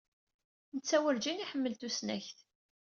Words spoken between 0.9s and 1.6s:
werǧin